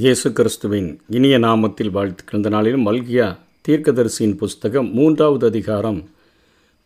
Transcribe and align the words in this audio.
இயேசு 0.00 0.32
கிறிஸ்துவின் 0.32 0.88
இனிய 1.16 1.38
நாமத்தில் 1.38 1.90
வாழ்த்துக்கள் 1.90 2.38
இந்த 2.38 2.48
நாளிலும் 2.48 2.84
மல்கியா 2.86 3.26
தீர்க்கதரிசியின் 3.68 4.34
புஸ்தகம் 4.36 4.88
மூன்றாவது 4.92 5.46
அதிகாரம் 5.46 5.98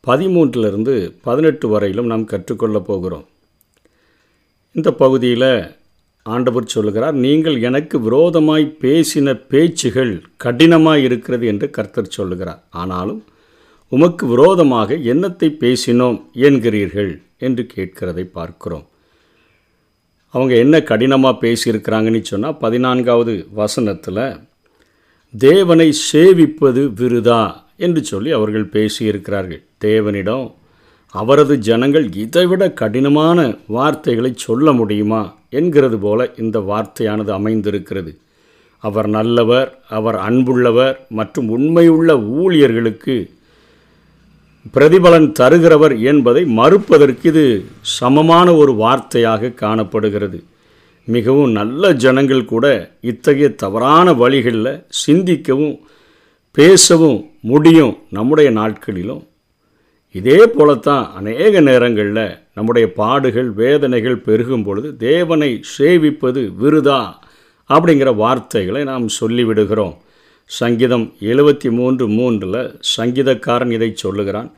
பதிமூன்றிலிருந்து 0.06 0.95
பதினெட்டு 1.22 1.68
வரையிலும் 1.68 2.06
நாம் 2.06 2.25
கற்றுக்கொள்ளப் 2.25 2.86
போகிறோம். 2.86 3.27
இந்த 4.72 4.93
பகுதியில் 4.93 5.75
ஆண்டவர் 6.22 6.70
சொல்லுகிறார் 6.75 7.14
நீங்கள் 7.14 7.59
எனக்கு 7.61 7.98
விரோதமாய் 8.00 8.66
பேசின 8.84 9.34
பேச்சுகள் 9.48 10.14
கடினமாக 10.36 11.04
இருக்கிறது 11.08 11.46
என்று 11.46 11.70
கர்த்தர் 11.70 12.14
சொல்லுகிறார். 12.18 12.62
ஆனாலும் 12.70 13.22
உமக்கு 13.88 14.26
விரோதமாக 14.26 14.94
என்னத்தை 15.14 15.50
பேசினோம் 15.64 16.20
என்கிறீர்கள் 16.48 17.12
என்று 17.38 17.66
கேட்கிறதை 17.74 18.27
பார்க்கிறோம். 18.38 18.87
அவங்க 20.32 20.54
என்ன 20.54 20.82
கடினமாக 20.82 21.38
பேசியிருக்கிறாங்கன்னு 21.46 22.20
சொன்னால் 22.22 22.56
பதினான்காவது 22.56 23.46
வசனத்தில் 23.50 24.24
தேவனை 25.38 25.95
சேவிப்பது 26.12 26.82
விருதா? 27.00 27.42
என்று 27.77 28.04
சொல்லி 28.04 28.30
அவர்கள் 28.30 28.73
பேசியிருக்கிறார்கள். 28.73 29.62
தேவனிடம் 29.84 30.52
அவரது 31.10 31.59
ஜனங்கள் 31.59 32.12
இதைவிட 32.12 32.70
கடினமான 32.70 33.54
வார்த்தைகளை 33.66 34.32
சொல்ல 34.37 34.73
முடியுமா? 34.73 35.37
என்கிறது 35.50 35.98
போல 35.98 36.30
இந்த 36.38 36.59
வார்த்தையானது 36.59 37.30
அமைந்திருக்கிறது. 37.30 38.18
அவர் 38.78 39.09
நல்லவர் 39.09 39.78
அவர் 39.88 40.14
அன்புள்ளவர் 40.14 40.96
மற்றும் 41.09 41.48
உண்மையுள்ள 41.48 42.20
ஊழியர்களுக்கு 42.20 43.30
பிரதிபலன் 44.71 45.33
தருகிறவர் 45.41 45.95
என்பதை 46.11 46.43
மறுப்பதற்கு 46.45 47.27
இது 47.30 47.65
சமமான 47.80 48.55
ஒரு 48.55 48.73
வார்த்தையாக 48.73 49.54
காணப்படுகிறது. 49.54 50.45
மிகவும் 51.04 51.51
நல்ல 51.51 51.93
ஜனங்கள் 51.93 52.45
கூட 52.45 52.66
இத்தகைய 53.01 53.49
தவறான 53.63 54.13
வழிகளில் 54.13 54.85
சிந்திக்கவும் 55.07 55.80
பேசவும் 56.51 57.30
முடியும் 57.41 57.99
நம்முடைய 58.10 58.51
நாட்களிலும். 58.51 59.23
இதே 60.10 60.46
போலத்தான் 60.46 61.04
அநேக 61.15 61.60
நேரங்களில் 61.60 62.38
நம்முடைய 62.54 62.93
பாடுகள் 62.93 63.51
வேதனைகள் 63.51 64.25
பெருகும் 64.28 64.65
பொழுது 64.65 64.97
தேவனை 64.97 65.60
சேவிப்பது 65.78 66.41
விருதா 66.62 67.03
அப்படிங்கிற 67.71 68.15
வார்த்தைகளை 68.15 68.84
நாம் 68.84 69.06
சொல்லிவிடுகிறோம். 69.21 69.94
சங்கீதம் 70.58 71.04
எழுபத்தி 71.31 71.69
மூன்று 71.78 72.04
மூன்றில் 72.16 72.62
சங்கீதக்காரன் 72.97 73.72
இதை 73.76 73.88
சொல்லுகிறான் 74.03 74.48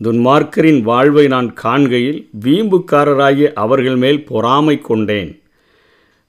துன்மார்க்கரின் 0.00 0.80
வாழ்வை 0.88 1.24
நான் 1.34 1.48
காண்கையில் 1.62 2.20
வீம்புக்காரராகிய 2.44 3.48
அவர்கள் 3.64 3.98
மேல் 4.04 4.20
பொறாமை 4.30 4.76
கொண்டேன். 4.88 5.32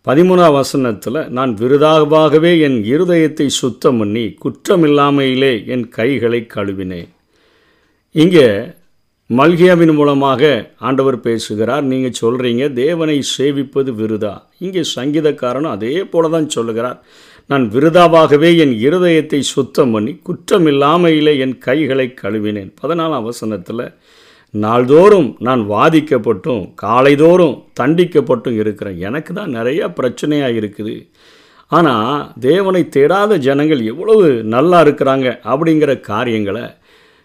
பதிமூணாம் 0.08 0.56
வசனத்தில் 0.60 1.20
நான் 1.38 1.54
விருதாகவே 1.62 2.52
என் 2.68 2.80
இருதயத்தை 2.94 3.48
சுத்தம் 3.62 4.00
பண்ணி 4.00 4.26
குற்றமில்லாமையிலே 4.44 5.54
என் 5.74 5.86
கைகளை 5.98 6.42
கழுவினேன். 6.56 7.10
இங்கே 8.16 8.48
மல்கியாவின் 9.30 9.94
மூலமாக 10.00 10.42
ஆண்டவர் 10.88 11.18
பேசுகிறார் 11.28 11.86
நீங்கள் 11.92 12.20
சொல்கிறீங்க 12.22 12.64
தேவனை 12.74 13.18
சேவிப்பது 13.36 13.92
விருதா? 14.02 14.34
இங்கே 14.66 14.84
சங்கீதக்காரனும் 14.96 15.76
அதே 15.76 15.94
போல 16.12 16.30
தான் 16.36 16.54
சொல்லுகிறார் 16.58 17.00
நான் 17.50 17.66
விருதாவாகவே 17.74 18.50
என் 18.64 18.76
இருதயத்தை 18.86 19.40
சுத்தம் 19.56 19.92
பண்ணி 19.94 20.12
குற்றமில்லாமையிலே 20.28 21.34
என் 21.46 21.58
கைகளை 21.66 22.08
கழுவினேன். 22.22 22.72
பதினாலாம் 22.82 23.28
வசனத்தில் 23.28 23.84
நாள்தோறும் 24.54 25.30
நான் 25.48 25.64
வாதிக்கப்பட்டும் 25.74 26.64
காலைதோறும் 26.84 27.56
தண்டிக்கப்பட்டும் 27.80 28.58
இருக்கிறேன். 28.62 28.98
எனக்கு 29.10 29.32
தான் 29.34 29.56
நிறைய 29.58 29.82
பிரச்சனையாக 30.00 30.60
இருக்குது. 30.62 30.96
ஆனால் 31.72 32.26
தேவனை 32.50 32.84
தேடாத 32.96 33.38
ஜனங்கள் 33.48 33.82
எவ்வளவு 33.92 34.26
நல்லா 34.56 34.80
இருக்கிறாங்க 34.86 35.28
அப்படிங்கிற 35.52 35.92
காரியங்களை 36.12 36.66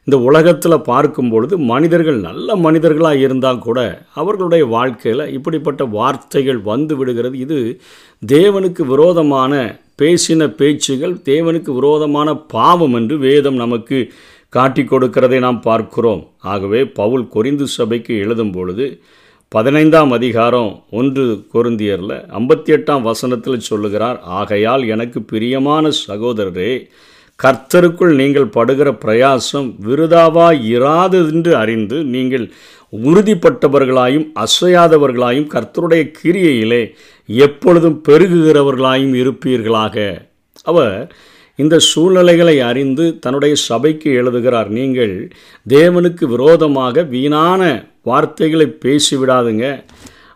இந்த 0.06 0.16
உலகத்தில் 0.28 0.84
பார்க்கும் 0.92 1.28
பொழுது 1.32 1.54
மனிதர்கள் 1.72 2.18
நல்ல 2.28 2.54
மனிதர்களாக 2.66 3.24
இருந்தால் 3.26 3.64
கூட 3.66 3.80
அவர்களுடைய 4.20 4.64
வாழ்க்கையில் 4.76 5.30
இப்படிப்பட்ட 5.36 5.82
வார்த்தைகள் 5.98 6.60
வந்து 6.70 6.94
விடுகிறது. 6.98 7.36
இது 7.44 7.58
தேவனுக்கு 8.22 8.84
விரோதமான 8.92 9.52
பேசின 10.00 10.48
பேச்சுகள் 10.54 11.14
தேவனுக்கு 11.24 11.70
விரோதமான 11.74 12.34
பாவம் 12.34 12.94
என்று 12.94 13.18
வேதம் 13.18 13.54
நமக்கு 13.54 13.98
காட்டி 14.52 14.82
கொடுக்கிறதை 14.82 15.38
நாம் 15.38 15.60
பார்க்கிறோம். 15.60 16.22
ஆகவே 16.42 16.80
பவுல் 16.84 17.24
கொரிந்து 17.34 17.66
சபைக்கு 17.76 18.14
எழுதும் 18.16 18.52
பொழுது 18.52 18.86
பதினைந்தாம் 19.52 20.10
அதிகாரம் 20.10 20.72
ஒன்று 20.90 21.24
கொருந்தியரில் 21.52 22.16
ஐம்பத்தி 22.38 22.70
எட்டாம் 22.72 23.02
வசனத்தில் 23.02 23.60
சொல்லுகிறார் 23.60 24.18
ஆகையால் 24.22 24.84
எனக்கு 24.86 25.22
பிரியமான 25.22 25.90
சகோதரரே 26.08 26.72
கர்த்தருக்குள் 27.38 28.14
நீங்கள் 28.14 28.48
படுகிற 28.48 28.88
பிரயாசம் 29.04 29.68
விருதாவாய் 29.86 30.60
இராததென்று 30.76 31.52
அறிந்து 31.52 31.98
நீங்கள் 32.04 32.46
உறுதிப்பட்டவர்களாயும் 32.92 34.26
அசையாதவர்களாயும் 34.36 35.50
கர்த்தருடைய 35.50 36.04
கிரியையிலே 36.20 36.82
எப்பொழுதும் 37.38 38.02
பெருகுகிறவர்களாயும் 38.08 39.14
இருப்பீர்களாக. 39.22 39.96
அவர் 40.62 41.12
இந்த 41.56 41.78
சூழ்நிலைகளை 41.78 42.60
அறிந்து 42.60 43.18
தன்னுடைய 43.18 43.54
சபைக்கு 43.54 44.12
எழுதுகிறார். 44.12 44.68
நீங்கள் 44.68 45.30
தேவனுக்கு 45.68 46.24
விரோதமாக 46.24 47.02
வீணான 47.02 47.84
வார்த்தைகளை 48.02 48.66
பேசிவிடாதுங்க. 48.84 49.84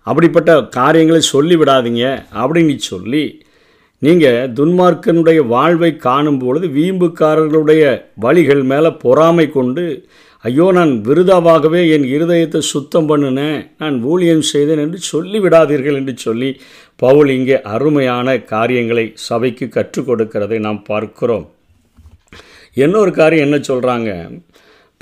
அப்படிப்பட்ட 0.03 0.63
காரியங்களை 0.63 1.21
சொல்லிவிடாதீங்க 1.33 2.25
அப்படின்னு 2.43 2.77
சொல்லி 2.77 3.43
நீங்கள் 3.99 4.53
துன்மார்க்கனுடைய 4.53 5.47
வாழ்வை 5.47 5.97
காணும் 5.97 6.39
பொழுது 6.39 6.67
வீம்புக்காரர்களுடைய 6.69 8.05
வழிகள் 8.15 8.63
மேலே 8.63 8.89
பொறாமை 8.89 9.51
கொண்டு 9.51 10.07
ஐயோ 10.49 10.65
நான் 10.77 10.91
விருதாவாகவே 11.07 11.83
என் 11.95 12.07
இருதயத்தை 12.15 12.61
சுத்தம் 12.71 13.07
பண்ணினேன். 13.11 13.61
நான் 13.83 13.97
ஊழியம் 14.11 14.43
செய்தேன் 14.51 14.83
என்று 14.83 14.99
சொல்லிவிடாதீர்கள் 15.13 15.99
என்று 16.01 16.15
சொல்லி 16.25 16.51
பவுல் 17.03 17.31
இங்கே 17.37 17.57
அருமையான 17.75 18.35
காரியங்களை 18.53 19.05
சபைக்கு 19.29 19.67
கற்றுக் 19.77 20.09
கொடுக்கிறதை 20.09 20.59
நாம் 20.67 20.81
பார்க்கிறோம். 20.91 21.47
இன்னொரு 22.85 23.13
காரியம் 23.21 23.47
என்ன 23.47 23.61
சொல்கிறாங்க 23.71 24.11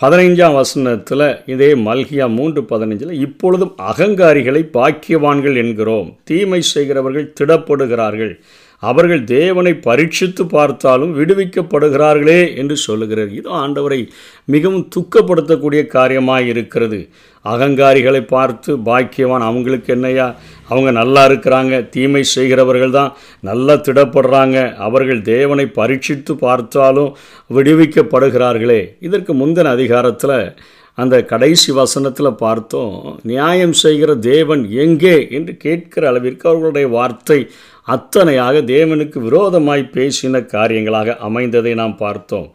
பதினைஞ்சாம் 0.02 0.58
வசனத்தில் 0.60 1.26
இதே 1.54 1.70
மல்கியா 1.88 2.26
மூன்று 2.38 2.62
பதினைஞ்சில் 2.70 3.20
இப்பொழுதும் 3.26 3.74
அகங்காரிகளை 3.90 4.62
பாக்கியவான்கள் 4.78 5.58
என்கிறோம். 5.62 6.08
தீமை 6.28 6.60
செய்கிறவர்கள் 6.72 7.32
திடப்படுகிறார்கள். 7.40 8.34
அவர்கள் 8.82 9.24
தேவனை 9.24 9.72
பரீட்சித்து 9.86 10.42
பார்த்தாலும் 10.46 11.12
விடுவிக்கப்படுகிறார்களே 11.18 12.40
என்று 12.56 12.76
சொல்லுகிறார். 12.76 13.30
இது 13.40 13.48
ஆண்டவரை 13.62 14.00
மிகவும் 14.44 14.88
துக்கப்படுத்தக்கூடிய 14.96 15.82
காரியமாக 15.86 16.50
இருக்கிறது 16.54 17.00
அகங்காரிகளை 17.44 18.22
பார்த்து 18.26 18.70
பாக்கியவான் 18.88 19.46
அவங்களுக்கு 19.48 19.92
என்னையா? 19.92 20.26
அவங்க 20.68 20.90
நல்லா 20.90 21.22
இருக்கிறாங்க 21.28 21.88
தீமை 21.88 22.22
செய்கிறவர்கள் 22.34 22.90
தான் 22.90 23.14
நல்லா 23.40 23.74
திடப்படுறாங்க. 23.88 24.58
அவர்கள் 24.78 25.22
தேவனை 25.22 25.66
பரீட்சித்து 25.80 26.34
பார்த்தாலும் 26.36 27.10
விடுவிக்கப்படுகிறார்களே. 27.54 28.82
இதற்கு 29.00 29.34
முந்தின 29.34 29.72
அதிகாரத்தில் 29.78 30.36
அந்த 30.98 31.16
கடைசி 31.24 31.70
வசனத்தில் 31.72 32.38
பார்த்தோம் 32.44 32.96
நியாயம் 33.22 33.76
செய்கிற 33.82 34.10
தேவன் 34.14 34.62
எங்கே? 34.84 35.14
என்று 35.30 35.52
கேட்கிற 35.56 36.08
அளவிற்கு 36.08 36.44
அவர்களுடைய 36.48 36.88
வார்த்தை 36.88 37.38
அத்தனையாக 37.88 38.56
தேவனுக்கு 38.74 39.18
விரோதமாய் 39.18 39.92
பேசின 39.94 40.40
காரியங்களாக 40.46 41.16
அமைந்ததை 41.28 41.72
நாம் 41.74 41.96
பார்த்தோம். 41.96 42.48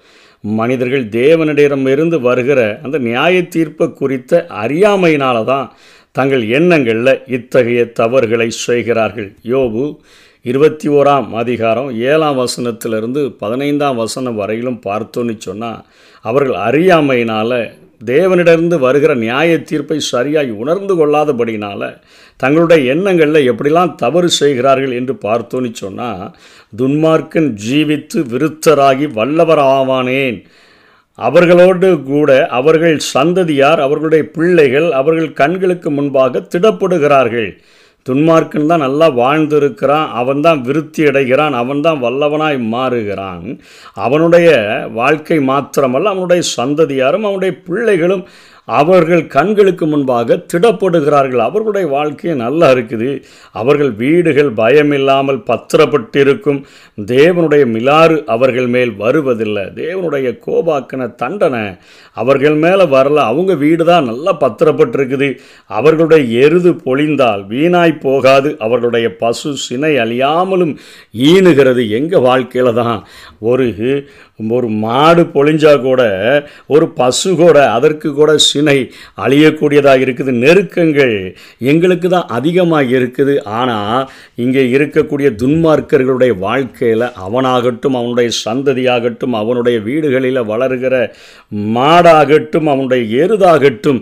மனிதர்கள் 0.43 1.05
தேவனிடமிருந்து 1.19 2.17
வருகிற 2.19 2.59
அந்த 2.83 2.97
நியாய 2.97 3.35
தீர்ப்பை 3.47 3.87
குறித்த 3.93 4.41
அறியாமையினால 4.63 5.37
தான் 5.43 5.67
தங்கள் 6.11 6.43
எண்ணங்களில் 6.49 7.13
இத்தகைய 7.27 7.81
தவறுகளை 7.99 8.49
செய்கிறார்கள். 8.67 9.29
யோபு 9.45 9.83
இருபத்தி 10.45 10.87
ஓராம் 10.89 11.29
அதிகாரம் 11.33 11.89
ஏழாம் 12.11 12.37
வசனத்திலிருந்து 12.37 13.21
பதினைந்தாம் 13.39 13.97
வசனம் 13.97 14.35
வரையிலும் 14.35 14.79
பார்த்தோன்னு 14.85 15.35
சொன்னால் 15.37 15.81
அவர்கள் 16.25 16.57
அறியாமையினால் 16.67 17.57
தேவனிடமிருந்து 18.05 18.77
வருகிற 18.79 19.11
நியாய 19.15 19.51
தீர்ப்பை 19.61 19.97
சரியாய் 20.13 20.51
உணர்ந்து 20.61 20.95
கொள்ளாதபடினால 20.95 21.81
தங்களுடைய 22.43 22.81
எண்ணங்களில் 22.93 23.47
எப்படிலாம் 23.51 23.93
தவறு 24.03 24.29
செய்கிறார்கள் 24.39 24.93
என்று 24.99 25.13
பார்த்தோன்னு 25.25 25.71
சொன்னால் 25.83 26.23
துன்மார்க்கன் 26.81 27.49
ஜீவித்து 27.65 28.19
விருத்தராகி 28.33 29.07
வல்லவர் 29.19 29.63
ஆவானேன். 29.77 30.37
அவர்களோடு 31.19 31.89
கூட 32.09 32.31
அவர்கள் 32.57 32.97
சந்ததியார் 33.13 33.79
அவர்களுடைய 33.85 34.23
பிள்ளைகள் 34.35 34.87
அவர்கள் 34.99 35.31
கண்களுக்கு 35.41 35.89
முன்பாக 35.91 36.41
திடப்படுகிறார்கள். 36.53 37.49
துன்மார்க்கன் 38.05 38.69
தான் 38.71 38.83
நல்லா 38.85 39.07
வாழ்ந்திருக்கிறான் 39.21 40.11
அவன் 40.19 40.43
தான் 40.45 40.59
விருத்தி 40.67 41.01
அடைகிறான் 41.09 41.55
அவன் 41.61 41.81
தான் 41.87 42.01
வல்லவனாய் 42.03 42.59
மாறுகிறான். 42.73 43.47
அவனுடைய 44.05 44.49
வாழ்க்கை 44.99 45.39
மாத்திரமல்ல 45.49 46.13
அவனுடைய 46.13 46.43
சந்ததியாரும் 46.57 47.25
அவனுடைய 47.27 47.53
பிள்ளைகளும் 47.67 48.23
அவர்கள் 48.67 49.27
கண்களுக்கு 49.27 49.85
முன்பாக 49.87 50.37
திடப்படுகிறார்கள். 50.53 51.43
அவர்களுடைய 51.49 51.87
வாழ்க்கை 51.87 52.33
நல்லா 52.33 52.71
இருக்குது. 52.71 53.23
அவர்கள் 53.51 53.91
வீடுகள் 53.91 54.49
பயமில்லாமல் 54.53 55.39
பத்திரப்பட்டிருக்கும். 55.51 56.63
தேவனுடைய 57.05 57.65
மிலாறு 57.75 58.25
அவர்கள் 58.25 58.67
மேல் 58.67 58.91
வருவதில்லை. 58.95 59.63
தேவனுடைய 59.63 60.39
கோபாக்கன 60.45 61.15
தண்டனை 61.15 61.63
அவர்கள் 62.13 62.53
மேலே 62.53 62.83
வரல. 62.83 63.15
அவங்க 63.31 63.53
வீடு 63.53 63.85
தான் 63.85 64.05
நல்லா 64.05 64.37
பத்திரப்பட்டிருக்குது. 64.39 65.37
அவர்களுடைய 65.67 66.47
எருது 66.47 66.73
பொழிந்தால் 66.85 67.43
வீணாய் 67.47 67.99
போகாது. 67.99 68.55
அவர்களுடைய 68.59 69.15
பசு 69.15 69.55
சினை 69.69 69.93
அழியாமலும் 69.97 70.77
ஈனுகிறது. 71.17 71.89
எங்கள் 71.89 72.19
வாழ்க்கையில் 72.19 72.73
தான் 72.73 73.05
ஒரு 73.39 73.67
ஒரு 74.55 74.67
மாடு 74.83 75.23
பொழிஞ்சா 75.35 75.71
கூட 75.85 76.01
ஒரு 76.73 76.85
பசு 76.99 77.29
கூட 77.39 77.57
அதற்கு 77.75 78.09
கூட 78.17 78.31
சினை 78.47 78.75
அழியக்கூடியதாக 79.23 80.03
இருக்குது. 80.05 80.31
நெருக்கங்கள் 80.43 81.15
எங்களுக்கு 81.71 82.07
தான் 82.15 82.29
அதிகமாக 82.37 82.93
இருக்குது. 82.99 83.35
ஆனால் 83.59 84.03
இங்கே 84.43 84.63
இருக்கக்கூடிய 84.75 85.29
துன்மார்க்கர்களுடைய 85.41 86.33
வாழ்க்கையில் 86.45 87.05
அவனாகட்டும் 87.25 87.97
அவனுடைய 87.99 88.29
சந்ததியாகட்டும் 88.45 89.37
அவனுடைய 89.41 89.79
வீடுகளில் 89.87 90.41
வளர்கிற 90.51 90.95
மாடாகட்டும் 91.77 92.69
அவனுடைய 92.73 93.03
எருதாகட்டும் 93.23 94.01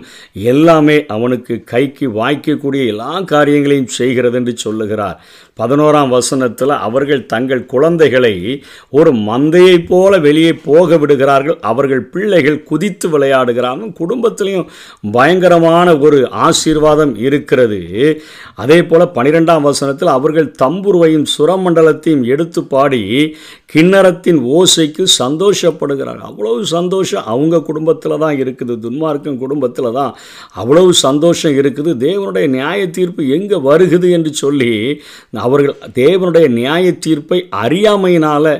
எல்லாமே 0.52 0.98
அவனுக்கு 1.16 1.56
கைக்கு 1.72 2.06
வாய்க்கக்கூடிய 2.20 2.84
எல்லா 2.92 3.12
காரியங்களையும் 3.32 3.94
செய்கிறது 3.98 4.38
என்று 4.42 4.54
சொல்லுகிறார். 4.66 5.18
பதினோராம் 5.60 6.10
வசனத்தில் 6.14 6.72
அவர்கள் 6.86 7.20
தங்கள் 7.30 7.62
குழந்தைகளை 7.70 8.32
ஒரு 8.98 9.10
மந்தையைப் 9.28 9.86
போல 9.90 10.18
வெளியே 10.26 10.50
போக 10.66 10.96
விடுகிறார்கள். 11.02 11.56
அவர்கள் 11.70 12.02
பிள்ளைகள் 12.14 12.58
குதித்து 12.70 13.06
விளையாடுகிறார்கள். 13.12 13.92
குடும்பத்திலையும் 14.00 14.66
பயங்கரமான 15.14 15.86
ஒரு 16.06 16.18
ஆசீர்வாதம் 16.46 17.14
இருக்கிறது. 17.26 17.80
அதே 18.64 18.78
போல் 18.90 19.04
பனிரெண்டாம் 19.16 19.66
வசனத்தில் 19.68 20.10
அவர்கள் 20.16 20.50
தம்புருவையும் 20.62 21.26
சுரமண்டலத்தையும் 21.36 22.26
எடுத்து 22.34 22.62
பாடி 22.74 23.00
கிண்ணறத்தின் 23.72 24.42
ஓசைக்கு 24.58 25.06
சந்தோஷப்படுகிறார்கள். 25.22 26.28
அவ்வளவு 26.32 26.68
சந்தோஷம் 26.76 27.26
அவங்க 27.32 27.62
குடும்பத்தில் 27.70 28.20
தான் 28.24 28.36
இருக்குது. 28.42 28.76
துன்மார்க்கும் 28.84 29.40
குடும்பத்தில் 29.44 29.90
தான் 29.98 30.12
அவ்வளவு 30.60 30.92
சந்தோஷம் 31.06 31.56
இருக்குது. 31.62 31.90
தேவனுடைய 32.06 32.46
நியாய 32.58 32.90
தீர்ப்பு 32.98 33.22
எங்கே 33.38 33.64
வருகுது 33.70 34.10
என்று 34.18 34.34
சொல்லி 34.44 34.72
அவர்கள் 35.46 35.76
தேவனுடைய 35.94 36.46
நியாய 36.58 36.92
தீர்ப்பை 37.04 37.38
அறியாமையினால் 37.64 38.52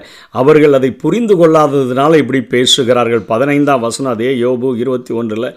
அவர்கள் 0.43 0.77
அதை 0.79 0.91
புரிந்து 1.05 1.35
கொள்ளாததுனால 1.37 2.21
இப்படி 2.23 2.41
பேசுகிறார்கள். 2.55 3.27
பதினைந்தாம் 3.33 3.85
வசனம் 3.87 4.13
அதே 4.13 4.31
யோபு 4.45 4.71
இருபத்தி 4.83 5.15
ஒன்றில் 5.15 5.49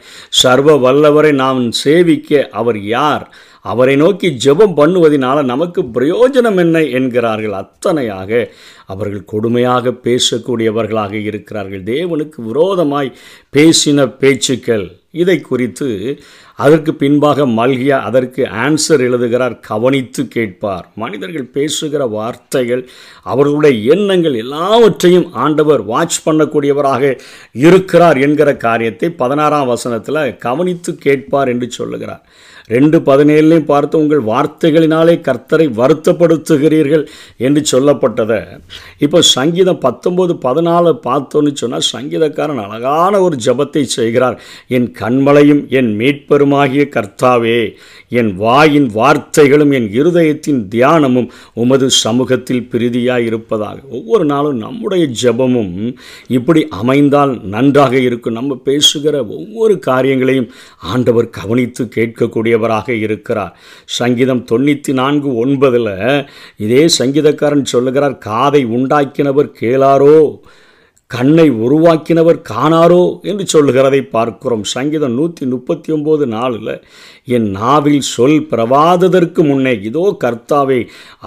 சர்வ 0.42 0.78
வல்லவரை 0.86 1.34
நாம் 1.44 1.62
சேவிக்க 1.84 2.50
அவர் 2.62 2.82
யார்? 2.98 3.26
அவரை 3.72 3.96
நோக்கி 4.02 4.28
ஜெபம் 4.46 4.78
பண்ணுவதனால 4.80 5.40
நமக்கு 5.44 5.82
பிரயோஜனம் 5.96 6.60
என்ன? 6.64 6.84
என்கிறார்கள். 6.98 7.56
அத்தனையாக 7.62 8.32
அவர்கள் 8.86 9.30
கொடுமையாக 9.34 9.94
பேசக்கூடியவர்களாக 10.06 11.14
இருக்கிறார்கள். 11.30 11.84
தேவனுக்கு 11.92 12.40
விரோதமாய் 12.50 13.12
பேசின 13.56 14.06
பேச்சுக்கள். 14.22 14.86
இதை 15.12 15.36
குறித்து 15.42 15.88
அதற்கு 16.64 16.92
பின்பாக 17.02 17.46
மல்கியா 17.60 17.98
அதற்கு 18.10 18.42
ஆன்சர் 18.64 19.04
எழுதுகிறார் 19.08 19.56
கவனித்து 19.70 20.24
கேட்பார். 20.36 20.86
மனிதர்கள் 21.04 21.54
பேசுகிற 21.58 22.02
வார்த்தைகள் 22.18 22.84
அவர்களுடைய 23.32 23.76
எண்ணங்கள் 23.96 24.36
எல்லாவற்றையும் 24.44 25.28
ஆண்டவர் 25.46 25.84
வாட்ச் 25.94 26.20
பண்ணக்கூடியவராக 26.28 27.14
இருக்கிறார் 27.68 28.20
என்கிற 28.28 28.50
காரியத்தை 28.68 29.10
பதினாறாம் 29.24 29.72
வசனத்தில் 29.74 30.22
கவனித்து 30.48 30.94
கேட்பார் 31.08 31.52
என்று 31.56 31.70
சொல்லுகிறார். 31.80 32.24
ரெண்டு 32.76 32.98
பதினேழுலையும் 33.08 33.70
பார்த்து 33.70 33.96
உங்கள் 34.02 34.24
வார்த்தைகளினாலே 34.24 35.14
கர்த்தரை 35.28 35.66
வருத்தப்படுத்துகிறீர்கள் 35.80 37.06
என்று 37.46 37.62
சொல்லப்பட்டதை. 37.72 38.38
இப்போ 39.06 39.20
சங்கீதம் 39.22 39.82
பத்தொம்போது 39.86 40.34
பதினாலு 40.46 40.92
பார்த்தோன்னு 41.08 41.54
சொன்னால் 41.62 41.90
சங்கீதக்காரன் 41.94 42.62
அழகான 42.66 43.22
ஒரு 43.22 43.38
ஜபத்தை 43.46 43.84
செய்கிறார். 43.98 44.38
என் 44.78 44.90
கண்மலையும் 45.02 45.64
என் 45.80 45.92
மீட்பெரும் 46.02 46.49
மீட்பெருமாகிய 46.50 46.84
கர்த்தாவே 46.96 47.60
என் 48.20 48.32
வாயின் 48.36 48.88
வார்த்தைகளும் 48.96 49.74
என் 49.78 49.90
இருதயத்தின் 50.00 50.62
தியானமும் 50.74 51.30
உமது 51.54 51.88
சமூகத்தில் 52.04 52.68
பிரீதியாய் 52.72 53.26
இருப்பதாக 53.26 53.78
ஒவ்வொரு 53.92 54.26
நாளும் 54.26 54.58
நம்முடைய 54.58 55.04
ஜபமும் 55.22 55.74
இப்படி 56.28 56.62
அமைந்தால் 56.82 57.34
நன்றாக 57.56 57.94
இருக்கும். 58.00 58.38
நம்ம 58.40 58.56
பேசுகிற 58.70 59.16
ஒவ்வொரு 59.38 59.76
காரியங்களையும் 59.80 60.50
ஆண்டவர் 60.94 61.30
கவனித்து 61.30 61.86
கேட்கக்கூடியவராக 61.96 62.90
இருக்கிறார். 63.06 63.54
சங்கீதம் 64.00 64.46
தொண்ணூற்றி 64.52 64.94
நான்கு 64.94 65.30
ஒன்பதில் 65.46 65.94
இதே 66.58 66.84
சங்கீதக்காரன் 67.00 67.72
சொல்லுகிறார் 67.74 68.18
காதை 68.30 68.64
உண்டாக்கினவர் 68.78 69.56
கேளாரோ? 69.62 70.18
கண்ணை 71.14 71.46
உருவாக்கினவர் 71.66 72.38
காணாரோ 72.50 73.04
என்று 73.30 73.46
சொல்லுகிறதை 73.54 74.02
பார்க்கிறோம். 74.16 74.64
சங்கீதம் 74.74 75.16
நூற்றி 75.20 75.44
முப்பத்தி 75.54 75.90
ஒம்பது 75.94 76.26
நாளில் 76.34 76.74
என் 77.36 77.48
நாவில் 77.52 78.04
சொல் 78.10 78.36
பிரவாததற்கு 78.52 79.44
முன்னே 79.48 79.74
இதோ 79.90 80.04
கர்த்தாவே 80.24 80.78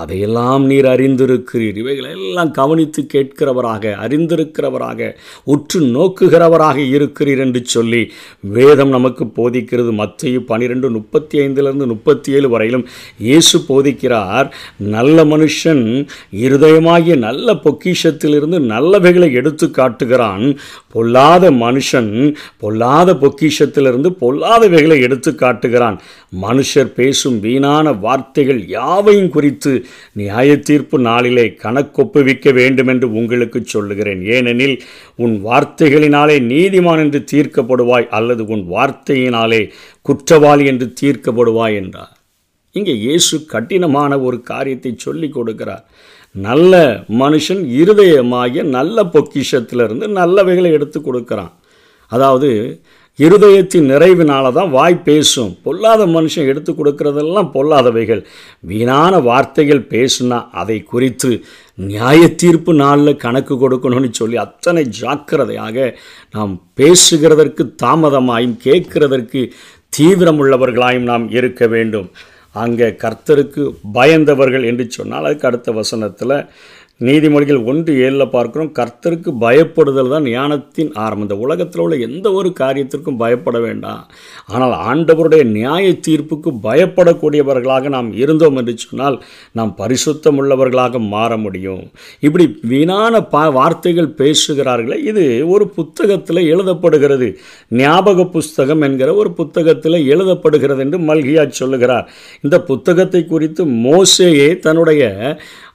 அதையெல்லாம் 0.02 0.66
நீர் 0.70 0.88
அறிந்திருக்கிறீர். 0.92 1.80
இவைகளெல்லாம் 1.82 2.52
கவனித்து 2.58 3.02
கேட்கிறவராக 3.14 3.94
அறிந்திருக்கிறவராக 4.04 5.10
உற்று 5.54 5.80
நோக்குகிறவராக 5.96 6.78
இருக்கிறீர் 6.94 7.42
என்று 7.46 7.62
சொல்லி 7.74 8.02
வேதம் 8.40 8.94
நமக்கு 8.96 9.26
போதிக்கிறது. 9.40 9.92
மத்திய 10.02 10.44
பனிரெண்டு 10.52 10.90
முப்பத்தி 10.98 11.42
ஐந்திலிருந்து 11.46 11.90
முப்பத்தி 11.94 12.30
ஏழு 12.38 12.50
வரையிலும் 12.54 12.86
இயேசு 13.28 13.64
போதிக்கிறார். 13.72 14.48
நல்ல 14.96 15.26
மனுஷன் 15.34 15.84
இருதயமாகிய 16.44 17.18
நல்ல 17.26 17.58
பொக்கிஷத்திலிருந்து 17.66 18.60
நல்லவைகளை 18.72 19.30
எடுத்து 19.42 19.70
காட்டுகிறான். 19.78 20.44
பொல்லாத 20.94 21.50
மனுஷன் 21.64 22.10
பொல்லாத 22.62 23.10
பொக்கிஷத்திலிருந்து 23.22 24.10
பொல்லாதவைகளை 24.22 24.98
எடுத்து 25.06 25.32
காட்டுகிறான். 25.34 25.98
மனுஷர் 26.42 26.90
பேசும் 26.98 27.38
வீணான 27.40 27.92
வார்த்தைகள் 28.04 28.60
யாவையும் 28.76 29.32
குறித்து 29.36 29.72
நியாய 30.12 30.58
தீர்ப்பு 30.68 30.98
நாளிலே 31.08 31.46
கணக்கொப்புவிக்க 31.64 32.54
வேண்டும் 32.60 32.90
என்று 32.94 33.08
உங்களுக்கு 33.12 33.60
சொல்லுகிறேன். 33.64 34.24
ஏனெனில் 34.36 34.76
உன் 35.16 35.36
வார்த்தைகளினாலே 35.44 36.38
நீதிமான் 36.52 37.02
என்று 37.04 37.22
தீர்க்கப்படுவாய் 37.32 38.08
அல்லது 38.18 38.44
உன் 38.46 38.64
வார்த்தையினாலே 38.70 39.62
குற்றவாளி 40.02 40.64
என்று 40.72 40.88
தீர்க்கப்படுவாய் 41.00 41.78
என்றார். 41.82 42.16
இங்கே 42.74 42.94
இயேசு 42.96 43.34
கடினமான 43.46 44.12
ஒரு 44.20 44.38
காரியத்தை 44.50 44.90
சொல்லிக் 44.96 45.34
கொடுக்கிறார். 45.38 45.82
நல்ல 46.34 47.04
மனுஷன் 47.22 47.62
இருதயமாகிய 47.80 48.62
நல்ல 48.76 49.04
பொக்கிஷத்திலிருந்து 49.14 50.06
நல்லவைகளை 50.18 50.70
எடுத்து 50.72 51.00
கொடுக்குறான். 51.00 51.52
அதாவது 52.12 52.50
இருதயத்தின் 53.18 53.88
நிறைவினால 53.92 54.52
தான் 54.52 54.70
வாய் 54.70 54.96
பேசும். 55.08 55.50
பொல்லாத 55.62 56.02
மனுஷன் 56.06 56.48
எடுத்து 56.52 56.72
கொடுக்கறதெல்லாம் 56.72 57.50
பொல்லாதவைகள். 57.56 58.22
வீணான 58.70 59.20
வார்த்தைகள் 59.20 59.82
பேசுனா 59.90 60.38
அதை 60.50 60.82
குறித்து 60.82 61.30
நியாய 61.74 62.20
தீர்ப்பு 62.42 62.74
நாளில் 62.74 63.20
கணக்கு 63.24 63.54
கொடுக்கணும்னு 63.54 64.10
சொல்லி 64.10 64.36
அத்தனை 64.36 64.84
ஜாக்கிரதையாக 65.00 65.96
நாம் 66.30 66.54
பேசுகிறதற்கு 66.80 67.64
தாமதமாயும் 67.84 68.56
கேட்கிறதற்கு 68.66 69.42
தீவிரமுள்ளவர்களாயும் 69.98 71.10
நாம் 71.12 71.30
இருக்க 71.30 71.66
வேண்டும். 71.66 72.10
அங்கே 72.54 72.88
கர்த்தருக்கு 73.02 73.62
பயந்தவர்கள் 73.94 74.66
என்று 74.66 74.84
சொன்னால் 74.90 75.24
அதுக்கு 75.24 75.46
அடுத்த 75.46 75.72
வசனத்தில் 75.72 76.34
நீதிமொழிகள் 77.06 77.60
ஒன்று 77.70 77.92
ஏழில் 78.04 78.32
பார்க்குறோம் 78.34 78.70
கர்த்தருக்கு 78.78 79.30
பயப்படுதல் 79.44 80.10
தான் 80.14 80.26
ஞானத்தின் 80.32 80.90
ஆரம்பம். 81.04 81.26
இந்த 81.26 81.36
உலகத்தில் 81.44 81.82
உள்ள 81.84 81.96
எந்த 82.06 82.26
ஒரு 82.38 82.48
காரியத்திற்கும் 82.60 83.18
பயப்பட 83.22 83.58
வேண்டாம். 83.66 84.02
ஆனால் 84.52 84.74
ஆண்டவருடைய 84.90 85.44
நியாய 85.56 85.86
தீர்ப்புக்கு 86.06 86.52
பயப்படக்கூடியவர்களாக 86.66 87.88
நாம் 87.96 88.10
இருந்தோம் 88.22 88.58
என்று 88.62 88.74
சொன்னால் 88.84 89.16
நாம் 89.60 89.72
பரிசுத்தம் 89.80 90.38
உள்ளவர்களாக 90.42 91.00
மாற 91.14 91.30
முடியும். 91.46 91.82
இப்படி 92.26 92.46
வீணான 92.72 93.22
பா 93.34 93.42
வார்த்தைகள் 93.58 94.10
பேசுகிறார்களே 94.20 94.98
இது 95.10 95.24
ஒரு 95.54 95.66
புத்தகத்தில் 95.78 96.42
எழுதப்படுகிறது. 96.52 97.30
ஞாபக 97.82 98.28
புஸ்தகம் 98.36 98.84
என்கிற 98.88 99.10
ஒரு 99.22 99.32
புத்தகத்தில் 99.40 99.98
எழுதப்படுகிறது 100.14 100.82
என்று 100.86 101.00
மல்கியா 101.10 101.44
சொல்லுகிறார். 101.62 102.06
இந்த 102.44 102.56
புத்தகத்தை 102.70 103.22
குறித்து 103.34 103.62
மோசேயே 103.88 104.48
தன்னுடைய 104.66 105.02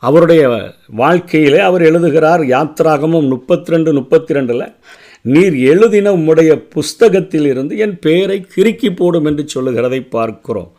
அவருடைய 0.08 0.44
வாழ்க்கையிலே 0.90 1.60
அவர் 1.60 1.82
எழுதுகிறார் 1.82 2.44
யாத்ராகமும் 2.44 3.28
முப்பத்தி 3.28 3.72
ரெண்டு 3.72 3.94
முப்பத்தி 3.94 4.34
ரெண்டில் 4.34 4.74
நீர் 5.22 5.56
எழுதின 5.56 6.12
உம்முடைய 6.12 6.66
புஸ்தகத்திலிருந்து 6.76 7.78
என் 7.78 8.00
பெயரை 8.00 8.46
கிறுக்கி 8.56 8.96
போடும் 8.96 9.26
என்று 9.26 9.48
சொல்லுகிறதை 9.48 10.02
பார்க்கிறோம். 10.02 10.72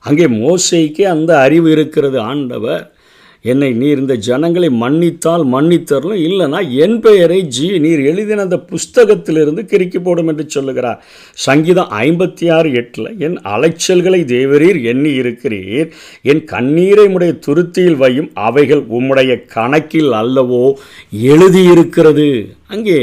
அங்கே 0.00 0.26
மோசைக்கே 0.26 1.02
அந்த 1.02 1.38
அறிவு 1.38 1.70
இருக்கிறது. 1.70 2.18
ஆண்டவர் 2.18 2.94
என்னை 3.42 3.72
நீர் 3.72 3.98
இந்த 3.98 4.14
ஜனங்களை 4.14 4.68
மன்னித்தால் 4.68 5.44
மன்னித்தரலும் 5.44 6.20
இல்லைனா 6.28 6.70
என் 6.70 7.00
பெயரை 7.00 7.46
ஜி 7.46 7.78
நீர் 7.78 8.00
எழுதின 8.00 8.40
அந்த 8.40 8.64
புஸ்தகத்திலிருந்து 8.72 9.62
கிறுக்கி 9.64 9.98
போடும் 10.02 10.26
என்று 10.26 10.44
சொல்லுகிறார். 10.48 11.04
சங்கீதம் 11.34 11.88
ஐம்பத்தி 11.90 12.52
ஆறு 12.52 12.72
எட்டில் 12.72 13.18
என் 13.18 13.38
அலைச்சல்களை 13.38 14.20
தேவரீர் 14.34 14.82
எண்ணி 14.82 15.10
இருக்கிறீர். 15.20 15.90
என் 16.22 16.44
கண்ணீரை 16.44 17.06
உடைய 17.06 17.34
துருத்தியில் 17.46 18.00
வையும் 18.04 18.30
அவைகள் 18.34 18.82
உம்முடைய 18.82 19.46
கணக்கில் 19.46 20.10
அல்லவோ 20.10 20.72
எழுதியிருக்கிறது. 21.10 22.46
அங்கே 22.70 22.98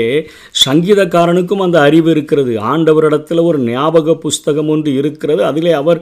சங்கீதக்காரனுக்கும் 0.65 1.63
அந்த 1.65 1.77
அறிவு 1.81 2.09
இருக்கிறது. 2.11 2.53
ஆண்டவரிடத்தில் 2.71 3.41
ஒரு 3.41 3.59
ஞாபக 3.59 4.15
புஸ்தகம் 4.15 4.69
ஒன்று 4.69 4.91
இருக்கிறது. 4.93 5.43
அதிலே 5.43 5.71
அவர் 5.71 5.99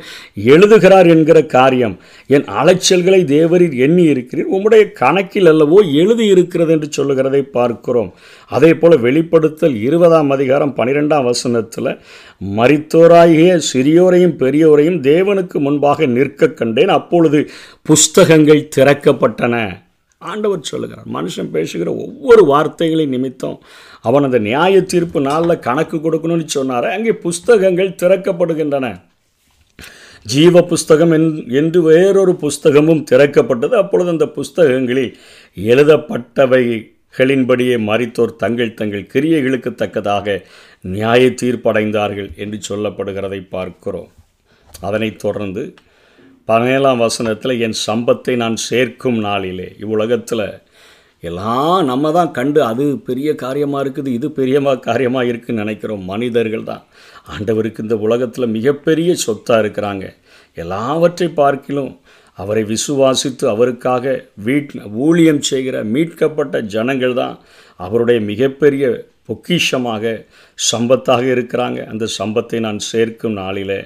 எழுதுகிறார் 0.53 1.07
என்கிற 1.07 1.39
காரியம். 1.45 1.95
என் 2.27 2.47
அலைச்சல்களை 2.59 3.21
தேவரில் 3.35 3.75
எண்ணி 3.77 4.05
இருக்கிறீர். 4.07 4.51
உம்முடைய 4.55 4.91
கணக்கில் 4.91 5.45
அல்லவோ 5.45 5.79
எழுதி 5.93 6.25
இருக்கிறது 6.25 6.73
என்று 6.73 6.89
சொல்லுகிறதை 6.91 7.41
பார்க்கிறோம். 7.41 8.13
அதே 8.51 8.73
போல் 8.73 8.97
வெளிப்படுத்தல் 8.99 9.75
இருபதாம் 9.81 10.29
அதிகாரம் 10.29 10.75
பனிரெண்டாம் 10.77 11.23
வசனத்தில் 11.23 11.91
மரித்தோராகிய 12.57 13.59
சிறியோரையும் 13.73 14.37
பெரியோரையும் 14.43 14.99
தேவனுக்கு 15.11 15.59
முன்பாக 15.59 16.05
நிற்க 16.05 16.49
கண்டேன். 16.49 16.93
அப்பொழுது 16.99 17.41
புஸ்தகங்கள் 17.81 18.69
திறக்கப்பட்டன. 18.75 19.55
ஆண்டவர் 20.31 20.69
சொல்லுகிறார். 20.69 21.07
மனுஷன் 21.17 21.51
பேசுகிற 21.55 21.89
ஒவ்வொரு 22.05 22.43
வார்த்தைகளின் 22.51 23.13
நிமித்தம் 23.15 23.57
அவன் 24.07 24.25
அந்த 24.27 24.39
நியாய 24.47 24.75
தீர்ப்பு 24.93 25.19
நாளில் 25.27 25.63
கணக்கு 25.67 25.97
கொடுக்கணும்னு 25.97 26.47
சொன்னார் 26.55 26.87
அங்கே 26.95 27.13
புஸ்தகங்கள் 27.25 27.99
திறக்கப்படுகின்றன. 28.03 28.87
ஜீவ 30.33 30.55
புஸ்தகம் 30.71 31.13
என்று 31.59 31.79
வேறொரு 31.89 32.33
புஸ்தகமும் 32.43 33.03
திறக்கப்பட்டது. 33.11 33.75
அப்பொழுது 33.81 34.09
அந்த 34.13 34.25
புஸ்தகங்களில் 34.37 35.11
எழுதப்பட்டவைகளின்படியே 35.69 37.75
மறித்தோர் 37.89 38.33
தங்கள் 38.43 38.77
தங்கள் 38.79 39.09
கிரியைகளுக்கு 39.13 39.71
தக்கதாக 39.81 40.37
நியாய 40.95 41.21
தீர்ப்படைந்தார்கள் 41.41 42.29
என்று 42.43 42.57
சொல்லப்படுகிறதை 42.69 43.41
பார்க்கிறோம். 43.55 44.09
அதனைத் 44.87 45.21
தொடர்ந்து 45.25 45.63
பதினேழாம் 46.49 46.99
வசனத்தில் 47.03 47.61
என் 47.65 47.77
சம்பத்தை 47.85 48.33
நான் 48.41 48.57
சேர்க்கும் 48.69 49.19
நாளிலே. 49.27 49.67
இவ்வுலகத்தில் 49.83 50.43
எல்லாம் 51.27 51.79
நம்ம 51.89 52.11
தான் 52.17 52.29
கண்டு 52.37 52.59
அது 52.71 52.83
பெரிய 53.07 53.29
காரியமாக 53.43 53.83
இருக்குது 53.83 54.09
இது 54.17 54.27
பெரியமாக 54.39 54.83
காரியமாக 54.87 55.29
இருக்குதுன்னு 55.31 55.63
நினைக்கிறோம். 55.63 56.03
மனிதர்கள் 56.11 56.67
தான். 56.69 56.83
ஆண்டவருக்கு 57.33 57.85
இந்த 57.85 57.97
உலகத்தில் 58.05 58.53
மிகப்பெரிய 58.57 59.15
சொத்தாக 59.25 59.63
இருக்கிறாங்க. 59.63 60.05
எல்லாவற்றை 60.63 61.29
பார்க்கிலும் 61.41 61.91
அவரை 62.37 62.63
விசுவாசித்து 62.73 63.45
அவருக்காக 63.55 64.15
வீட் 64.45 64.71
ஊழியம் 65.07 65.43
செய்கிற 65.51 65.83
மீட்கப்பட்ட 65.95 66.61
ஜனங்கள் 66.75 67.17
தான் 67.21 67.35
அவருடைய 67.79 68.19
மிகப்பெரிய 68.31 68.85
பொக்கிஷமாக 69.29 70.15
சம்பத்தாக 70.71 71.23
இருக்கிறாங்க. 71.35 71.79
அந்த 71.91 72.05
சம்பத்தை 72.19 72.59
நான் 72.67 72.81
சேர்க்கும் 72.91 73.37
நாளில் 73.41 73.77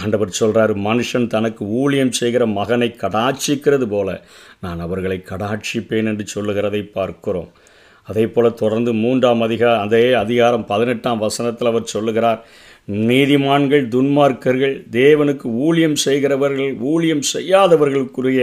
ஆண்டவர் 0.00 0.38
சொல்கிறார் 0.38 0.72
மனுஷன் 0.88 1.26
தனக்கு 1.34 1.64
ஊழியம் 1.80 2.16
செய்கிற 2.20 2.46
மகனை 2.58 2.88
கடாட்சிக்கிறது 3.02 3.86
போல 3.94 4.08
நான் 4.64 4.80
அவர்களை 4.86 5.18
கடாட்சிப்பேன் 5.30 6.10
என்று 6.12 6.26
சொல்லுகிறதை 6.34 6.82
பார்க்கிறோம். 6.98 7.50
அதே 8.08 8.24
போல் 8.26 8.58
தொடர்ந்து 8.62 8.92
மூன்றாம் 9.02 9.42
அதிகார 9.46 9.74
அதே 9.86 10.04
அதிகாரம் 10.24 10.66
பதினெட்டாம் 10.72 11.22
வசனத்தில் 11.26 11.70
அவர் 11.70 11.92
சொல்லுகிறார் 11.94 12.40
நீதிமான்கள் 13.10 13.84
துன்மார்க்கர்கள் 13.94 14.74
தேவனுக்கு 14.98 15.46
ஊழியம் 15.66 15.96
செய்கிறவர்கள் 16.06 16.72
ஊழியம் 16.92 17.24
செய்யாதவர்களுக்குரிய 17.34 18.40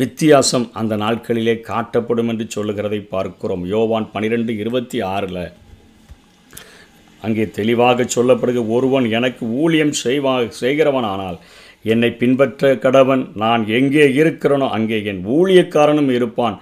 வித்தியாசம் 0.00 0.66
அந்த 0.80 0.96
நாட்களிலே 0.96 1.54
காட்டப்படும் 1.70 2.30
என்று 2.32 2.46
சொல்லுகிறதை 2.48 3.00
பார்க்கிறோம். 3.14 3.64
யோவான் 3.74 4.10
பனிரெண்டு 4.12 4.52
இருபத்தி 4.56 5.00
ஆறில் 5.14 5.42
அங்கே 7.24 7.44
தெளிவாக 7.58 8.06
சொல்லப்படுகிற 8.16 8.62
ஒருவன் 8.76 9.06
எனக்கு 9.18 9.44
ஊழியம் 9.62 9.94
செய்வா 10.04 10.34
செய்கிறவனானால் 10.62 11.38
என்னை 11.92 12.10
பின்பற்ற 12.20 12.70
கடவன். 12.84 13.22
நான் 13.42 13.62
எங்கே 13.78 14.06
இருக்கிறனோ 14.20 14.66
அங்கே 14.76 14.98
என் 15.12 15.22
ஊழியக்காரனும் 15.36 16.10
இருப்பான். 16.16 16.56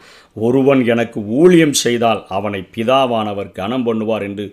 ஒருவன் 0.46 0.80
எனக்கு 0.92 1.18
ஊழியம் 1.40 1.76
செய்தால் 1.84 2.20
அவனை 2.36 2.60
பிதாவானவர் 2.74 3.56
கனம் 3.58 3.86
பண்ணுவார் 3.86 4.26
என்று 4.28 4.46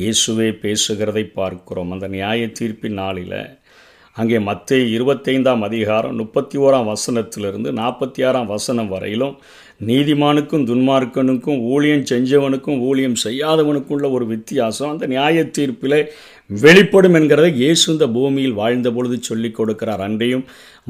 இயேசுவே 0.00 0.48
பேசுகிறதை 0.64 1.24
பார்க்கிறோம். 1.38 1.92
அந்த 1.94 2.06
நியாய 2.16 2.48
தீர்ப்பின் 2.58 2.98
நாளில் 3.02 3.38
அங்கே 4.16 4.38
மத்திய 4.46 4.84
இருபத்தைந்தாம் 4.94 5.62
அதிகாரம் 5.66 6.16
முப்பத்தி 6.20 6.56
ஓராம் 6.58 6.88
வசனத்திலிருந்து 6.92 7.70
நாற்பத்தி 7.80 8.20
ஆறாம் 8.28 8.48
வசனம் 8.54 8.88
வரையிலும் 8.94 9.34
நீதிமானுக்கும் 9.86 10.64
துன்மார்க்கனுக்கும் 10.68 11.60
ஊழியம் 11.60 12.04
செஞ்சவனுக்கும் 12.10 12.80
ஊழியம் 12.80 13.20
செய்யாதவனுக்குள்ள 13.24 14.10
ஒரு 14.10 14.26
வித்தியாசம். 14.26 14.90
அந்த 14.90 15.06
நியாய 15.06 15.44
தீர்ப்பில் 15.44 16.10
வெளிப்படும் 16.46 17.14
என்கிறதை 17.14 17.54
இயேசு 17.54 17.92
இந்த 17.92 18.08
பூமியில் 18.08 18.52
வாழ்ந்த 18.52 18.90
பொழுது 18.90 19.16
சொல்லிக் 19.20 19.60
கொடுக்கிறார். 19.60 20.00
அன்றையும் 20.00 20.44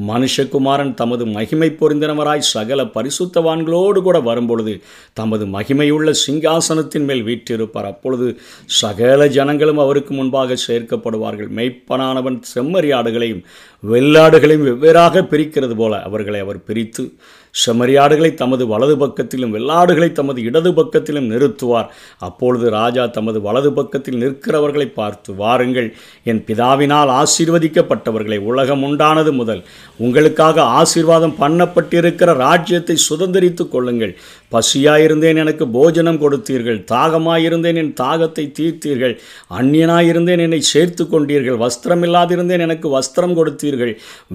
மனுஷகுமாரன் 0.07 0.93
தமது 0.93 1.25
மகிமை 1.25 1.75
பொருந்தினவராய் 1.79 2.37
சகல 2.37 2.83
பரிசுத்தவான்களோடு 2.83 4.01
கூட 4.01 4.19
வரும்பொழுது 4.19 4.81
தமது 5.13 5.45
மகிமையுள்ள 5.45 6.13
சிங்காசனத்தின் 6.27 7.05
மேல் 7.05 7.25
வீற்றிருப்பார். 7.25 7.89
அப்பொழுது 7.93 8.37
சகல 8.65 9.27
ஜனங்களும் 9.27 9.77
அவருக்கு 9.77 10.13
முன்பாக 10.13 10.57
சேர்க்கப்படுவார்கள். 10.67 11.51
மெய்ப்பனானவன் 11.59 12.41
செம்மறியாடுகளையும் 12.55 13.43
வெள்ளாடுகளையும் 13.87 14.67
வெவ்வேறாக 14.69 15.21
பிரிக்கிறது 15.21 15.75
போல 15.75 16.01
அவர்களை 16.01 16.39
அவர் 16.39 16.63
பிரித்து 16.63 17.13
செமரியாடுகளை 17.53 18.33
தமது 18.33 18.67
வலது 18.67 18.95
பக்கத்திலும் 18.97 19.53
வெள்ளாடுகளை 19.55 20.11
தமது 20.11 20.41
இடது 20.41 20.71
பக்கத்திலும் 20.71 21.29
நிறுத்துவார். 21.31 21.89
அப்பொழுது 22.19 22.69
ராஜா 22.69 23.05
தமது 23.05 23.41
வலது 23.41 23.73
பக்கத்தில் 23.73 24.19
நிற்கிறவர்களை 24.23 24.87
பார்த்து 24.93 25.33
வாருங்கள் 25.33 25.93
என் 26.23 26.43
பிதாவினால் 26.47 27.11
ஆசீர்வதிக்கப்பட்டவர்களை 27.21 28.39
உலகம் 28.39 28.83
உண்டானது 28.83 29.31
முதல். 29.31 29.63
உங்களுக்காக 29.97 30.61
ஆசீர்வாதம் 30.61 31.35
பண்ணப்பட்டிருக்கிற 31.39 32.35
ராஜ்யத்தை 32.35 32.97
சுதந்திரித்து 33.09 33.69
கொள்ளுங்கள். 33.69 34.15
பசியாயிருந்தேன் 34.51 35.35
எனக்கு 35.35 35.67
போஜனம் 35.67 36.21
கொடுத்தீர்கள். 36.21 36.79
தாகமாயிருந்தேன் 36.91 37.75
என் 37.75 37.93
தாகத்தை 37.93 38.45
தீர்த்தீர்கள். 38.59 39.15
அந்நியனாயிருந்தேன் 39.59 40.39
என்னை 40.39 40.61
சேர்த்து 40.61 41.03
கொண்டீர்கள். 41.03 41.57
வஸ்திரம் 41.65 42.03
இல்லாதிருந்தேன் 42.07 42.65
எனக்கு 42.67 42.99
வஸ்திரம் 42.99 43.37
கொடுத்தீர்கள். 43.39 43.93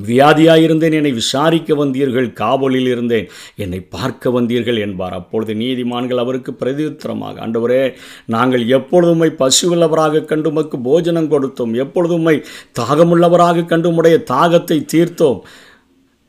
வியாதியாயிருந்தேன் 0.09 0.93
என்னை 0.93 1.13
விசாரிக்க 1.13 1.75
வந்தீர்கள். 1.75 2.33
காவலில் 2.33 2.91
இருந்தேன் 3.05 3.29
என்னை 3.57 3.81
பார்க்க 3.97 4.31
வந்தீர்கள் 4.31 4.79
என்பார். 4.79 5.13
அப்பொழுது 5.13 5.55
நீதிமான்கள் 5.55 6.23
அவருக்கு 6.25 6.53
பிரதியுத்தரமாக 6.53 7.43
ஆண்டவரே 7.47 7.83
நாங்கள் 8.27 8.65
எப்பொழுதுமை 8.69 9.29
பசுவுள்ளவராக 9.43 10.25
கண்டு 10.25 10.51
உமக்கு 10.51 10.79
போஜனம் 10.79 11.31
கொடுத்தோம்? 11.31 11.75
எப்பொழுதுமை 11.85 12.37
தாகமுள்ளவராக 12.81 13.67
கண்டு 13.67 13.95
உடைய 13.95 14.19
தாகத்தை 14.33 14.79
தீர்த்தோம்? 14.93 15.41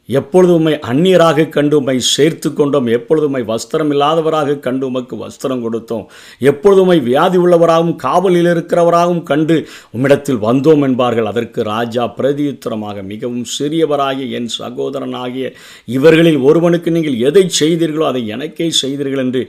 எப்பொழுது 0.09 0.51
உம்மை 0.57 0.73
அந்நியராக 0.89 1.45
கண்டு 1.53 1.75
உம்மை 1.77 1.95
சேர்த்து 2.15 2.49
கொண்டோம்? 2.57 2.87
எப்பொழுது 2.97 3.25
உம்மை 3.29 3.41
வஸ்திரம் 3.51 3.91
இல்லாதவராக 3.93 4.57
கண்டு 4.65 4.83
உமக்கு 4.89 5.15
வஸ்திரம் 5.21 5.63
கொடுத்தோம்? 5.63 6.03
எப்பொழுது 6.49 6.81
உம்மை 6.83 6.97
வியாதி 7.07 7.37
உள்ளவராகவும் 7.43 7.95
காவலில் 8.03 8.49
இருக்கிறவராகவும் 8.51 9.23
கண்டு 9.29 9.55
உம்மிடத்தில் 9.95 10.39
வந்தோம் 10.47 10.83
என்பார்கள். 10.87 11.29
அதற்கு 11.31 11.63
ராஜா 11.71 12.03
பிரதியுத்தரமாக 12.17 13.03
மிகவும் 13.13 13.47
சிறியவராகிய 13.55 14.27
என் 14.39 14.51
சகோதரனாகிய 14.57 15.49
இவர்களில் 15.97 16.39
ஒருவனுக்கு 16.49 16.93
நீங்கள் 16.97 17.17
எதை 17.29 17.45
செய்தீர்களோ 17.61 18.05
அதை 18.11 18.21
எனக்கே 18.35 18.67
செய்தீர்கள் 18.81 19.23
என்று 19.25 19.43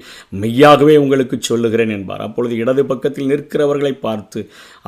மெய்யாகவே 0.44 0.96
உங்களுக்கு 1.04 1.38
சொல்லுகிறேன் 1.50 1.94
என்பார். 1.98 2.24
அப்பொழுது 2.28 2.56
இடது 2.62 2.84
பக்கத்தில் 2.92 3.30
நிற்கிறவர்களை 3.34 3.94
பார்த்து 4.06 4.40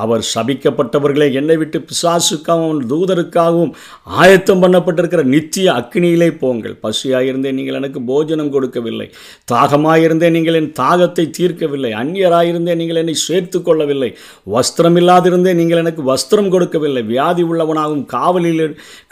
அவர் 0.04 0.25
சபிக்கப்பட்டவர்களே 0.32 1.28
என்னை 1.42 1.58
விட்டு 1.60 1.78
பிசாசுக்காகவும் 1.90 2.82
தூதருக்காகவும் 2.90 3.72
ஆயத்தம் 4.22 4.64
பண்ணப்பட்டிருக்கிற 4.64 5.22
நித்திய 5.34 5.56
நித்திய 5.58 5.70
அக்னியிலே 5.80 6.26
போங்கள். 6.42 6.74
பசியாயிருந்தே 6.84 7.50
நீங்கள் 7.56 7.78
எனக்கு 7.78 8.00
போஜனம் 8.10 8.50
கொடுக்கவில்லை. 8.54 9.06
தாகமாயிருந்தே 9.52 10.28
நீங்கள் 10.34 10.58
என் 10.58 10.70
தாகத்தை 10.80 11.24
தீர்க்கவில்லை. 11.38 11.90
அந்நியராயிருந்தே 12.00 12.74
நீங்கள் 12.80 13.00
என்னை 13.02 13.14
சேர்த்து 13.26 13.58
கொள்ளவில்லை. 13.68 14.10
வஸ்திரம் 14.54 14.98
நீங்கள் 15.60 15.82
எனக்கு 15.82 16.02
வஸ்திரம் 16.10 16.52
கொடுக்கவில்லை. 16.54 17.02
வியாதி 17.12 17.44
உள்ளவனாகவும் 17.50 18.04
காவலில் 18.14 18.62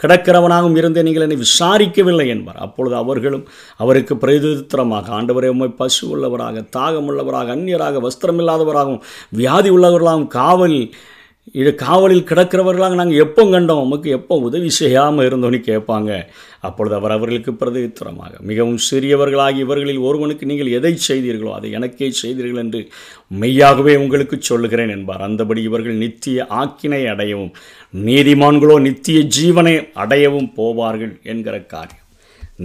கிடக்கிறவனாகவும் 0.03 0.79
இருந்தே 0.81 1.03
நீங்கள் 1.09 1.27
என்னை 1.27 1.39
விசாரிக்கவில்லை 1.45 2.27
என்பார். 2.35 2.61
அப்பொழுது 2.67 2.97
அவர்களும் 3.03 3.45
அவருக்கு 3.83 4.15
பிரதித்திரமாக 4.23 5.13
ஆண்டவரை 5.19 5.51
உண்மை 5.55 5.69
பசு 5.83 6.03
உள்ளவராக 6.13 6.65
தாகம் 6.77 7.09
உள்ளவராக 7.11 7.55
அந்நியராக 7.57 8.01
வஸ்திரம் 8.07 8.41
இல்லாதவராகவும் 8.43 9.03
வியாதி 9.41 9.71
உள்ளவர்களாகவும் 9.77 10.33
காவல் 10.39 10.79
இது 11.55 11.71
காவலில் 11.75 12.25
கிடக்கிறவர்களாக 12.29 12.95
நாங்கள் 12.99 13.21
எப்போ 13.25 13.43
கண்டோம்? 13.43 13.83
உமக்கு 13.85 14.09
எப்போ 14.09 14.35
உதவி 14.47 14.69
செய்யாமல் 14.69 15.27
இருந்தோன்னு 15.27 15.59
கேட்பாங்க. 15.67 16.11
அப்பொழுது 16.59 16.95
அவர் 16.95 17.13
அவர்களுக்கு 17.15 17.51
பிரதித்திரமாக 17.51 18.33
மிகவும் 18.49 18.79
சிறியவர்களாகி 18.89 19.59
இவர்களில் 19.65 20.01
ஒருவனுக்கு 20.07 20.45
நீங்கள் 20.45 20.73
எதை 20.77 20.93
செய்தீர்களோ 21.07 21.51
அதை 21.57 21.69
எனக்கே 21.71 22.09
செய்தீர்கள் 22.21 22.61
என்று 22.63 22.81
மெய்யாகவே 23.41 23.93
உங்களுக்கு 23.95 24.37
சொல்லுகிறேன் 24.41 24.89
என்பார். 24.89 25.23
அந்தபடி 25.27 25.61
இவர்கள் 25.61 26.01
நித்திய 26.03 26.47
ஆக்கினை 26.61 27.01
அடையவும் 27.13 27.53
நீதிமான்களோ 28.07 28.77
நித்திய 28.87 29.21
ஜீவனை 29.37 29.75
அடையவும் 29.95 30.49
போவார்கள் 30.57 31.21
என்கிற 31.23 31.57
காரியம். 31.75 32.03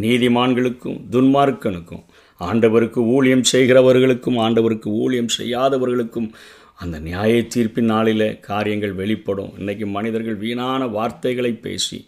நீதிமான்களுக்கும் 0.02 0.98
துன்மார்க்கனுக்கும் 1.12 2.04
ஆண்டவருக்கு 2.40 3.00
ஊழியம் 3.14 3.44
செய்கிறவர்களுக்கும் 3.52 4.38
ஆண்டவருக்கு 4.38 4.88
ஊழியம் 5.02 5.32
செய்யாதவர்களுக்கும் 5.38 6.28
அந்த 6.82 6.98
நியாய 6.98 7.32
தீர்ப்பின் 7.54 7.90
நாளில் 7.92 8.24
காரியங்கள் 8.40 8.94
வெளிப்படும். 9.00 9.52
இன்றைக்கி 9.58 9.86
மனிதர்கள் 9.96 10.38
வீணான 10.44 10.86
வார்த்தைகளை 10.86 11.52
பேசி 11.66 11.98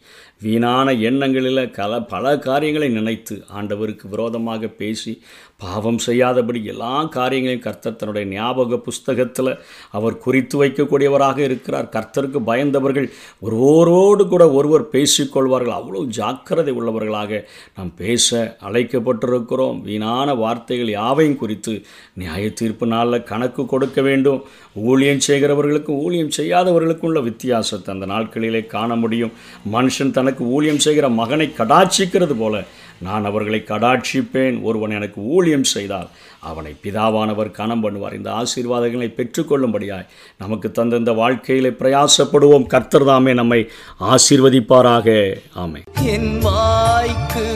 வீணான 0.45 0.93
எண்ணங்களில் 1.09 1.71
கல 1.77 1.99
பல 2.09 2.39
காரியங்களை 2.47 2.89
நினைத்து 2.89 3.35
ஆண்டவருக்கு 3.59 4.07
விரோதமாக 4.11 4.69
பேசி 4.81 5.13
பாவம் 5.57 6.01
செய்யாதபடி 6.07 6.61
எல்லா 6.65 7.05
காரியங்களையும் 7.17 7.65
கர்த்தர் 7.67 7.97
தன்னுடைய 7.97 8.25
ஞாபக 8.29 8.79
புஸ்தகத்தில் 8.79 9.51
அவர் 9.91 10.17
குறித்து 10.19 10.65
வைக்கக்கூடியவராக 10.65 11.39
இருக்கிறார். 11.39 11.89
கர்த்தருக்கு 11.97 12.41
பயந்தவர்கள் 12.47 13.09
ஒருவரோடு 13.41 14.27
கூட 14.27 14.51
ஒருவர் 14.51 14.89
பேசிக்கொள்வார்கள். 14.93 15.77
அவ்வளோ 15.79 16.03
ஜாக்கிரதை 16.19 16.75
உள்ளவர்களாக 16.75 17.41
நாம் 17.77 17.95
பேச 17.95 18.57
அழைக்கப்பட்டிருக்கிறோம். 18.69 19.81
வீணான 19.83 20.35
வார்த்தைகள் 20.35 20.89
யாவையும் 20.89 21.41
குறித்து 21.45 21.77
நியாய 22.15 22.51
தீர்ப்பு 22.51 22.87
நாளில் 22.87 23.29
கணக்கு 23.33 23.65
கொடுக்க 23.67 24.01
வேண்டும். 24.03 24.43
ஊழியம் 24.73 25.21
செய்கிறவர்களுக்கும் 25.27 26.01
ஊழியம் 26.05 26.33
செய்யாதவர்களுக்கும் 26.37 27.11
உள்ள 27.11 27.21
வித்தியாசத்தை 27.21 27.95
அந்த 27.95 28.07
நாட்களிலே 28.07 28.67
காண 28.67 28.95
முடியும். 28.95 29.33
மனுஷன் 29.73 30.11
தனக்கு 30.11 30.45
ஊழியம் 30.45 30.79
செய்கிற 30.79 31.09
மகனை 31.09 31.53
கடாட்சிக்கிறது 31.59 32.35
போல 32.39 32.65
நான் 33.01 33.25
அவர்களை 33.25 33.65
கடாட்சிப்பேன். 33.67 34.63
ஒருவன் 34.63 34.91
எனக்கு 34.91 35.21
ஊழியம் 35.21 35.65
செய்தால் 35.65 36.09
அவனை 36.41 36.73
பிதாவானவர் 36.83 37.51
கணம் 37.51 37.83
பண்ணுவார். 37.85 38.15
இந்த 38.15 38.31
ஆசீர்வாதங்களை 38.31 39.09
பெற்றுக்கொள்ளும்படியாய் 39.19 40.11
நமக்கு 40.39 40.71
தந்த 40.71 40.97
இந்த 40.97 41.13
வாழ்க்கையிலே 41.13 41.69
பிரயாசப்படுவோம். 41.69 42.67
கர்த்தர் 42.67 43.05
தாமே 43.05 43.35
நம்மை 43.35 43.61
ஆசீர்வதிப்பாராக. 44.01 45.37
ஆமை 45.55 45.83
என் 46.15 46.39
வாய்க்கு 46.39 47.47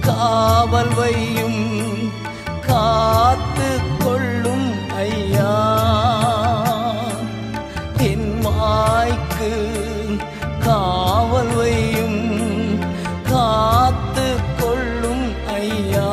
காவல் 0.00 0.92
வையும் 0.98 1.62
காத்து 2.66 3.55
வாய்க்கு 9.38 9.54
காவல் 10.64 11.50
வையும் 11.56 12.20
காத்து 13.30 14.26
கொள்ளும் 14.60 15.26
ஐயா. 15.56 16.12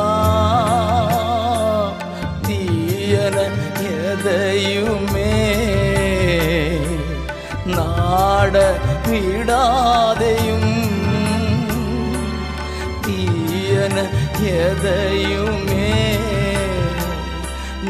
தீயன 2.47 3.37
எதையுமே 4.07 5.35
நாட 7.75 8.55
விடாதையும் 9.07 10.75
தீயன 13.05 13.97
எதையுமே 14.59 15.89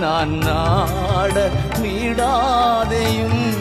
நான் 0.02 0.36
நாட 0.48 1.36
விடாதையும். 1.84 3.52